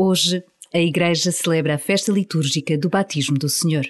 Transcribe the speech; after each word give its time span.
Hoje, 0.00 0.44
a 0.72 0.78
Igreja 0.78 1.32
celebra 1.32 1.74
a 1.74 1.78
festa 1.78 2.12
litúrgica 2.12 2.78
do 2.78 2.88
Batismo 2.88 3.36
do 3.36 3.48
Senhor. 3.48 3.84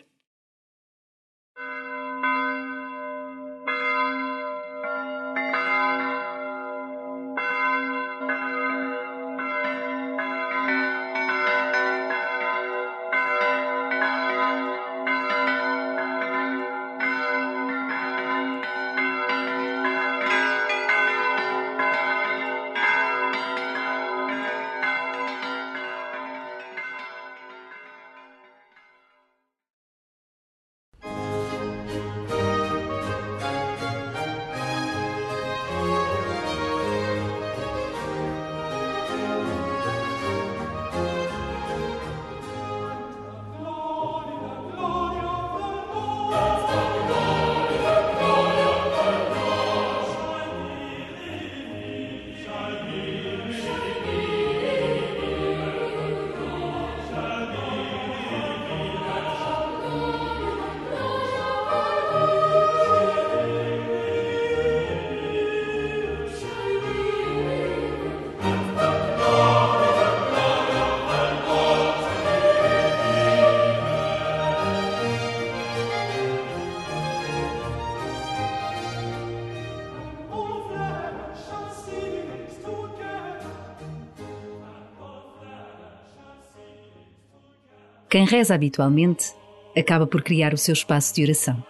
Quem 88.11 88.25
reza 88.25 88.55
habitualmente 88.55 89.35
acaba 89.77 90.07
por 90.07 90.23
criar 90.23 90.55
o 90.55 90.57
seu 90.57 90.73
espaço 90.73 91.15
de 91.15 91.23
oração. 91.23 91.63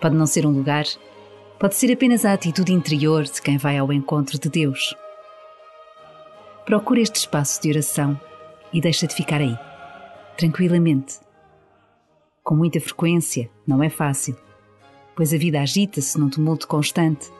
Pode 0.00 0.14
não 0.14 0.26
ser 0.26 0.46
um 0.46 0.50
lugar, 0.50 0.86
pode 1.60 1.74
ser 1.74 1.92
apenas 1.92 2.24
a 2.24 2.32
atitude 2.32 2.72
interior 2.72 3.24
de 3.24 3.42
quem 3.42 3.58
vai 3.58 3.76
ao 3.76 3.92
encontro 3.92 4.38
de 4.38 4.48
Deus. 4.48 4.94
Procura 6.64 7.00
este 7.00 7.16
espaço 7.16 7.60
de 7.60 7.68
oração 7.68 8.18
e 8.72 8.80
deixa 8.80 9.06
de 9.06 9.14
ficar 9.14 9.42
aí, 9.42 9.54
tranquilamente. 10.38 11.20
Com 12.42 12.54
muita 12.54 12.80
frequência, 12.80 13.50
não 13.66 13.82
é 13.82 13.90
fácil, 13.90 14.34
pois 15.14 15.34
a 15.34 15.36
vida 15.36 15.60
agita-se 15.60 16.18
num 16.18 16.30
tumulto 16.30 16.66
constante. 16.66 17.30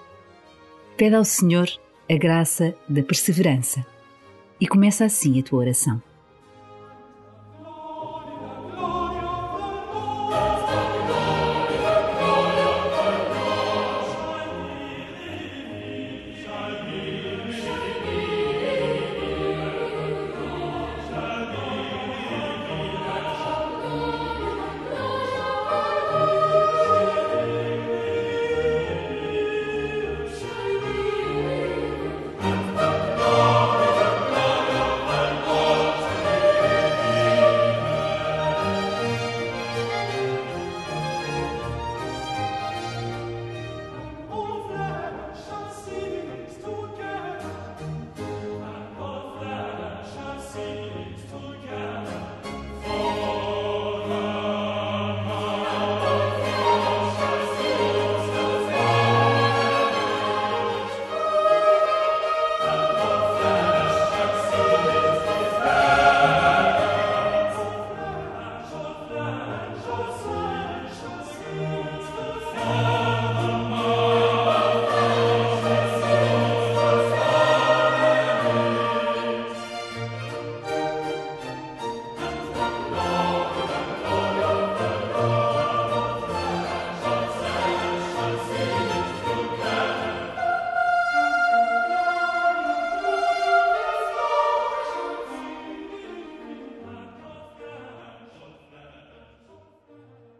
Pede 0.98 1.14
ao 1.14 1.24
Senhor 1.24 1.70
a 2.10 2.18
graça 2.18 2.74
da 2.86 3.02
perseverança 3.02 3.84
e 4.60 4.66
começa 4.68 5.06
assim 5.06 5.40
a 5.40 5.42
tua 5.42 5.60
oração. 5.60 6.02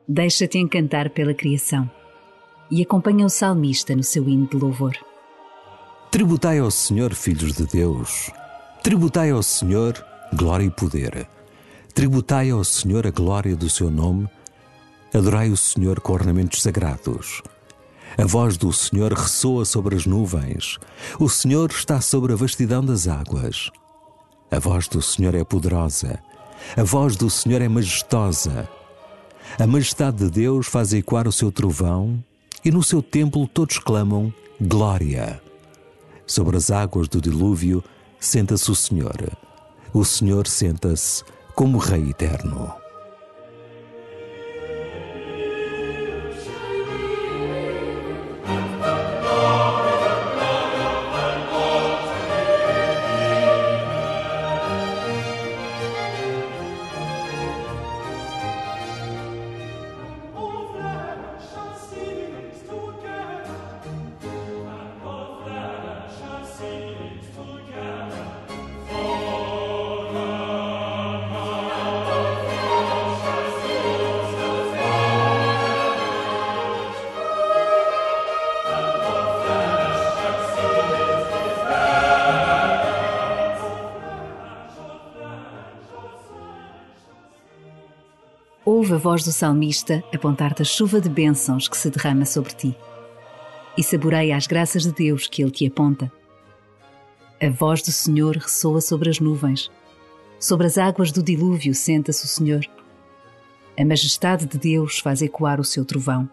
Deixa-te 0.07 0.59
encantar 0.59 1.11
pela 1.11 1.35
criação 1.35 1.91
e 2.71 2.83
acompanha 2.83 3.27
o 3.27 3.31
salmista 3.31 3.95
no 3.97 4.03
seu 4.03 4.29
hino 4.29 4.47
de 4.47 4.57
louvor. 4.57 4.97
Tributai 6.11 6.59
ao 6.59 6.71
Senhor, 6.71 7.15
filhos 7.15 7.53
de 7.53 7.67
Deus. 7.67 8.31
Tributai 8.83 9.31
ao 9.31 9.43
Senhor 9.43 9.95
glória 10.35 10.65
e 10.65 10.71
poder. 10.71 11.29
Tributai 11.95 12.51
ao 12.51 12.65
Senhor 12.65 13.07
a 13.07 13.11
glória 13.11 13.55
do 13.57 13.71
seu 13.71 13.91
nome. 13.91 14.29
Adorai 15.13 15.51
o 15.51 15.57
Senhor 15.57 16.01
com 16.01 16.13
ornamentos 16.13 16.61
sagrados. 16.61 17.41
A 18.19 18.25
voz 18.25 18.57
do 18.57 18.73
Senhor 18.73 19.13
ressoa 19.13 19.65
sobre 19.65 19.97
as 19.97 20.07
nuvens. 20.07 20.79
O 21.19 21.29
Senhor 21.29 21.71
está 21.71 22.01
sobre 22.01 22.33
a 22.33 22.37
vastidão 22.37 22.85
das 22.85 23.07
águas. 23.07 23.71
A 24.51 24.59
voz 24.59 24.89
do 24.89 25.01
Senhor 25.01 25.35
é 25.35 25.45
poderosa. 25.45 26.19
A 26.77 26.83
voz 26.83 27.17
do 27.17 27.31
Senhor 27.31 27.61
é 27.63 27.69
majestosa. 27.69 28.69
A 29.57 29.69
majestade 29.69 30.17
de 30.19 30.31
Deus 30.31 30.67
faz 30.67 30.93
ecoar 30.93 31.29
o 31.29 31.33
seu 31.33 31.53
trovão 31.53 32.23
e 32.65 32.73
no 32.73 32.83
seu 32.83 33.01
templo 33.01 33.47
todos 33.47 33.79
clamam 33.79 34.35
Glória. 34.61 35.41
Sobre 36.27 36.57
as 36.57 36.73
águas 36.73 37.07
do 37.07 37.21
dilúvio 37.21 37.83
senta-se 38.19 38.69
o 38.71 38.75
Senhor. 38.75 39.17
O 39.93 40.05
Senhor 40.05 40.49
senta-se 40.49 41.23
como 41.55 41.79
Rei 41.79 42.11
eterno. 42.11 42.84
ouve 88.85 88.93
a 88.93 88.99
voz 88.99 89.25
do 89.25 89.33
salmista 89.33 90.05
apontar-te 90.13 90.61
a 90.61 90.65
chuva 90.65 91.01
de 91.01 91.09
bênçãos 91.09 91.67
que 91.67 91.77
se 91.77 91.89
derrama 91.89 92.27
sobre 92.27 92.53
ti. 92.53 92.77
E 93.79 93.83
saboreia 93.83 94.37
as 94.37 94.47
graças 94.47 94.83
de 94.83 94.93
Deus 94.93 95.27
que 95.27 95.43
ele 95.43 95.51
te 95.51 95.67
aponta. 95.67 96.13
A 97.45 97.51
voz 97.51 97.83
do 97.83 97.93
Senhor 97.93 98.39
ressoa 98.39 98.81
sobre 98.81 99.11
as 99.11 99.21
nuvens. 99.21 99.71
Sobre 100.41 100.67
as 100.67 100.79
águas 100.79 101.13
do 101.13 101.23
dilúvio 101.23 101.75
senta-se 101.75 102.25
o 102.25 102.27
Senhor. 102.27 102.65
A 103.79 103.85
majestade 103.85 104.47
de 104.47 104.57
Deus 104.57 104.99
faz 104.99 105.21
ecoar 105.21 105.61
o 105.61 105.65
seu 105.65 105.85
trovão. 105.85 106.27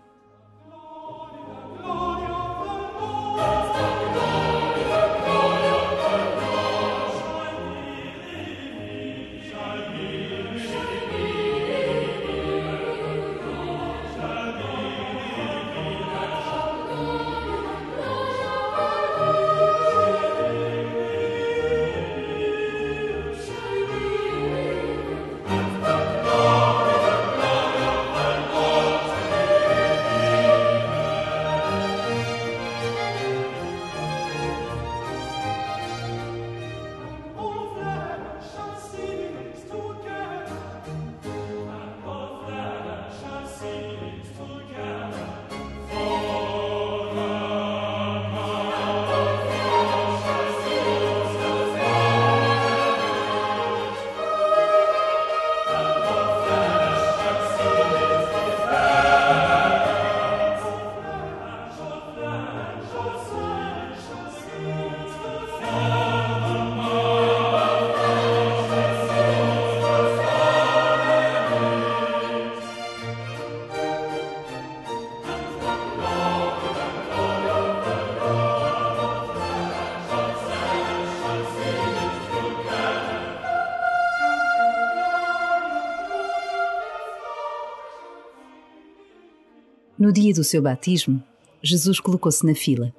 No 90.01 90.11
dia 90.11 90.33
do 90.33 90.43
seu 90.43 90.63
batismo, 90.63 91.23
Jesus 91.61 91.99
colocou-se 91.99 92.43
na 92.43 92.55
fila. 92.55 92.91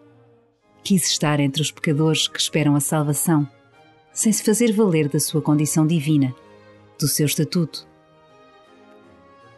Quis 0.85 1.05
estar 1.11 1.41
entre 1.41 1.61
os 1.61 1.73
pecadores 1.73 2.29
que 2.29 2.39
esperam 2.39 2.77
a 2.77 2.81
salvação, 2.81 3.45
sem 4.13 4.33
se 4.33 4.45
fazer 4.45 4.73
valer 4.73 5.09
da 5.09 5.19
sua 5.19 5.43
condição 5.43 5.85
divina, 5.85 6.33
do 7.01 7.09
seu 7.09 7.27
estatuto. 7.27 7.89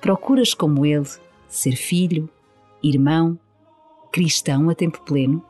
Procuras, 0.00 0.55
como 0.55 0.87
ele, 0.87 1.06
ser 1.46 1.76
filho, 1.76 2.31
irmão, 2.82 3.38
cristão 4.11 4.70
a 4.70 4.75
tempo 4.75 5.02
pleno? 5.02 5.44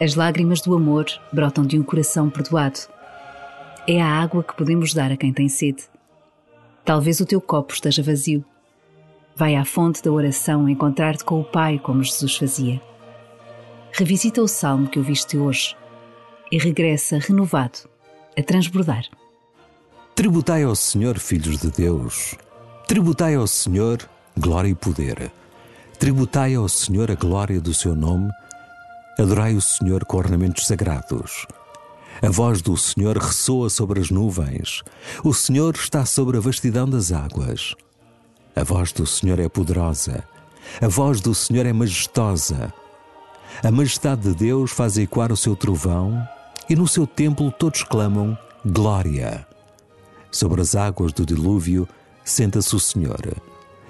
As 0.00 0.14
lágrimas 0.14 0.62
do 0.62 0.74
amor 0.74 1.06
brotam 1.30 1.66
de 1.66 1.78
um 1.78 1.82
coração 1.82 2.30
perdoado. 2.30 2.80
É 3.86 4.00
a 4.00 4.06
água 4.06 4.42
que 4.42 4.56
podemos 4.56 4.94
dar 4.94 5.12
a 5.12 5.16
quem 5.16 5.32
tem 5.32 5.48
sede. 5.48 5.84
Talvez 6.84 7.20
o 7.20 7.26
teu 7.26 7.40
copo 7.40 7.74
esteja 7.74 8.02
vazio. 8.02 8.42
Vai 9.36 9.56
à 9.56 9.64
fonte 9.64 10.02
da 10.02 10.10
oração 10.10 10.68
encontrar-te 10.68 11.24
com 11.24 11.40
o 11.40 11.44
Pai, 11.44 11.78
como 11.78 12.02
Jesus 12.02 12.36
fazia. 12.36 12.80
Revisita 13.92 14.40
o 14.40 14.48
salmo 14.48 14.88
que 14.88 14.98
ouviste 14.98 15.36
hoje 15.36 15.76
e 16.50 16.56
regressa 16.56 17.18
renovado 17.18 17.80
a 18.38 18.42
transbordar. 18.42 19.04
Tributai 20.14 20.62
ao 20.62 20.74
Senhor, 20.74 21.18
filhos 21.18 21.58
de 21.58 21.70
Deus. 21.70 22.34
Tributai 22.86 23.34
ao 23.34 23.46
Senhor 23.46 24.08
glória 24.38 24.68
e 24.68 24.74
poder. 24.74 25.30
Tributai 25.98 26.54
ao 26.54 26.68
Senhor 26.68 27.10
a 27.10 27.14
glória 27.14 27.60
do 27.60 27.74
seu 27.74 27.94
nome 27.94 28.30
Adorai 29.20 29.54
o 29.54 29.60
Senhor 29.60 30.06
com 30.06 30.16
ornamentos 30.16 30.66
sagrados. 30.66 31.46
A 32.22 32.30
voz 32.30 32.62
do 32.62 32.74
Senhor 32.74 33.18
ressoa 33.18 33.68
sobre 33.68 34.00
as 34.00 34.10
nuvens. 34.10 34.82
O 35.22 35.34
Senhor 35.34 35.74
está 35.74 36.06
sobre 36.06 36.38
a 36.38 36.40
vastidão 36.40 36.88
das 36.88 37.12
águas. 37.12 37.74
A 38.56 38.64
voz 38.64 38.92
do 38.92 39.06
Senhor 39.06 39.38
é 39.38 39.46
poderosa. 39.46 40.24
A 40.80 40.88
voz 40.88 41.20
do 41.20 41.34
Senhor 41.34 41.66
é 41.66 41.72
majestosa. 41.72 42.72
A 43.62 43.70
majestade 43.70 44.22
de 44.22 44.34
Deus 44.34 44.70
faz 44.70 44.96
ecoar 44.96 45.30
o 45.30 45.36
seu 45.36 45.54
trovão 45.54 46.26
e 46.70 46.74
no 46.74 46.88
seu 46.88 47.06
templo 47.06 47.52
todos 47.52 47.82
clamam 47.82 48.38
Glória. 48.64 49.46
Sobre 50.30 50.62
as 50.62 50.74
águas 50.74 51.12
do 51.12 51.26
dilúvio 51.26 51.86
senta-se 52.24 52.74
o 52.74 52.80
Senhor. 52.80 53.20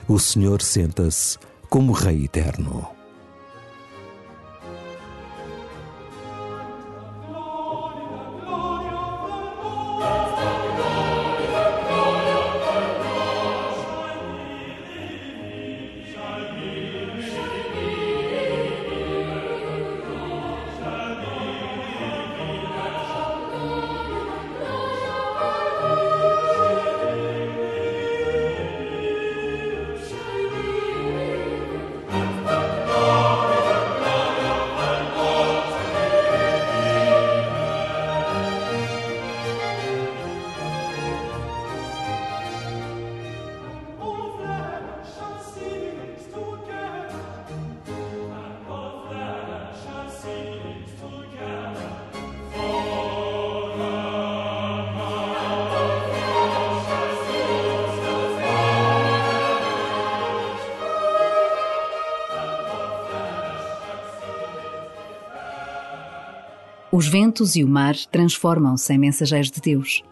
O 0.08 0.18
Senhor 0.18 0.60
senta-se 0.60 1.38
como 1.68 1.92
Rei 1.92 2.25
eterno. 2.25 3.00
Os 67.00 67.09
ventos 67.09 67.57
e 67.57 67.64
o 67.64 67.66
mar 67.66 67.97
transformam-se 68.12 68.92
em 68.92 68.99
mensageiros 68.99 69.50
de 69.50 69.59
Deus. 69.59 70.04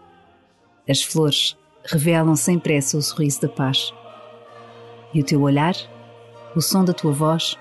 As 0.89 1.03
flores 1.03 1.55
revelam 1.85 2.35
sem 2.35 2.57
pressa 2.57 2.97
o 2.97 3.01
sorriso 3.03 3.41
da 3.41 3.47
paz. 3.47 3.93
E 5.13 5.21
o 5.21 5.23
teu 5.23 5.39
olhar, 5.43 5.75
o 6.55 6.61
som 6.61 6.83
da 6.83 6.91
tua 6.91 7.11
voz, 7.11 7.55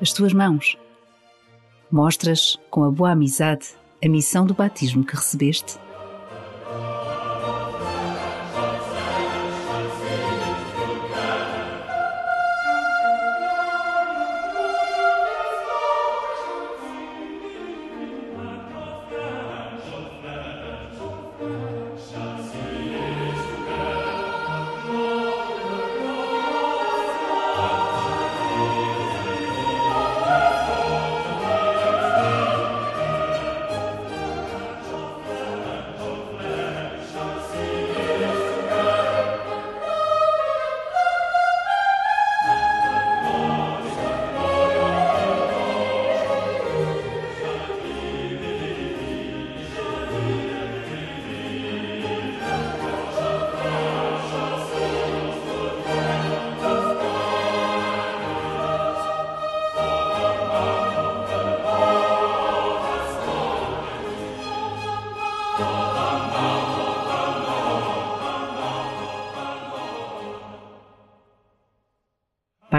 as 0.00 0.12
tuas 0.12 0.32
mãos. 0.32 0.76
Mostras, 1.92 2.58
com 2.72 2.82
a 2.82 2.90
boa 2.90 3.12
amizade, 3.12 3.68
a 4.04 4.08
missão 4.08 4.44
do 4.44 4.52
batismo 4.52 5.04
que 5.04 5.14
recebeste? 5.14 5.78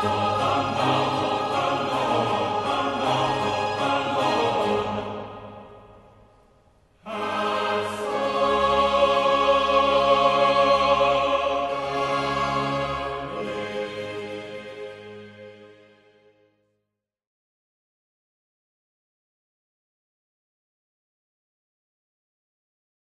Oh. 0.00 0.27